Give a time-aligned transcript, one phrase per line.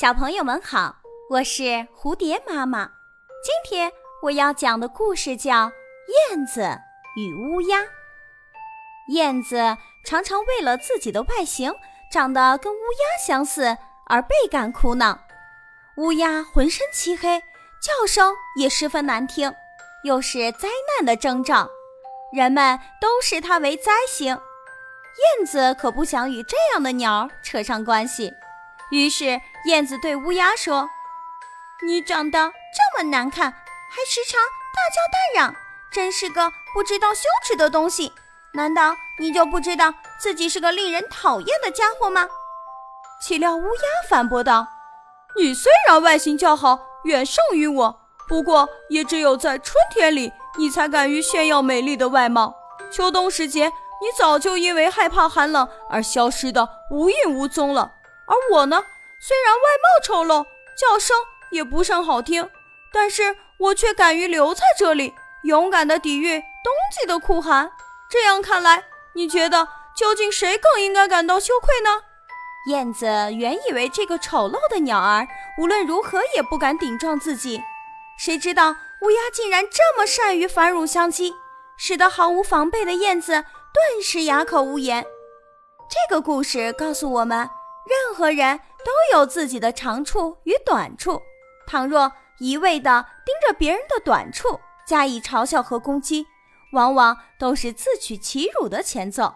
[0.00, 0.94] 小朋友们好，
[1.28, 2.88] 我是蝴蝶妈妈。
[3.42, 3.90] 今天
[4.22, 5.66] 我要讲的故事叫
[6.30, 6.78] 《燕子
[7.16, 7.78] 与乌鸦》。
[9.08, 11.74] 燕子常常为了自己的外形
[12.12, 13.76] 长得跟乌鸦相似
[14.06, 15.18] 而倍感苦恼。
[15.96, 17.40] 乌鸦浑身漆黑，
[17.82, 19.52] 叫声也十分难听，
[20.04, 21.68] 又是灾难的征兆，
[22.32, 24.28] 人们都视它为灾星。
[24.28, 28.32] 燕子可不想与这样的鸟扯上关系。
[28.90, 30.88] 于是，燕子对乌鸦说
[31.84, 32.38] ：“你长得
[32.74, 35.54] 这么难看，还时常大叫大嚷，
[35.90, 38.12] 真是个不知道羞耻的东西。
[38.54, 42.28] 难道你就不知道自己是个令人讨厌的家伙吗？”
[43.20, 44.66] 岂料乌鸦反驳道
[45.36, 52.54] ：“你虽然外形较好，远胜于我，不过也只有在春天里，你才敢于炫耀美丽的外貌。
[52.90, 57.92] 秋冬时节，你早就因为害怕寒冷而消失得无影无踪了。”
[58.28, 58.84] 而我呢，
[59.18, 61.16] 虽然外貌丑陋，叫声
[61.50, 62.48] 也不甚好听，
[62.92, 67.72] 但是我却敢于留在这里，勇敢地抵御冬季的酷寒。
[68.10, 72.02] 这样看来，你觉得究竟谁更应该感到羞愧呢？
[72.68, 75.26] 燕子原以为这个丑陋的鸟儿
[75.58, 77.62] 无论如何也不敢顶撞自己，
[78.18, 81.34] 谁知道乌鸦竟然这么善于繁乳相欺，
[81.78, 83.32] 使得毫无防备的燕子
[83.72, 85.06] 顿时哑口无言。
[85.88, 87.48] 这个故事告诉我们。
[87.88, 91.22] 任何人都有自己的长处与短处，
[91.66, 96.26] 倘若一味地盯着别人的短处加以嘲笑和攻击，
[96.72, 99.34] 往往都是自取其辱的前奏。